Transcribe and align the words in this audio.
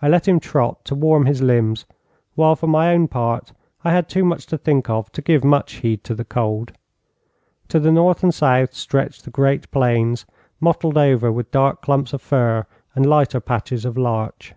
I 0.00 0.06
let 0.08 0.28
him 0.28 0.38
trot 0.38 0.84
to 0.84 0.94
warm 0.94 1.26
his 1.26 1.42
limbs, 1.42 1.84
while 2.36 2.54
for 2.54 2.68
my 2.68 2.94
own 2.94 3.08
part 3.08 3.52
I 3.82 3.90
had 3.90 4.08
too 4.08 4.24
much 4.24 4.46
to 4.46 4.56
think 4.56 4.88
of 4.88 5.10
to 5.10 5.20
give 5.20 5.42
much 5.42 5.72
heed 5.82 6.04
to 6.04 6.14
the 6.14 6.24
cold. 6.24 6.70
To 7.70 7.80
north 7.80 8.22
and 8.22 8.32
south 8.32 8.74
stretched 8.74 9.24
the 9.24 9.30
great 9.32 9.68
plains, 9.72 10.24
mottled 10.60 10.96
over 10.96 11.32
with 11.32 11.50
dark 11.50 11.82
clumps 11.82 12.12
of 12.12 12.22
fir 12.22 12.64
and 12.94 13.04
lighter 13.04 13.40
patches 13.40 13.84
of 13.84 13.98
larch. 13.98 14.54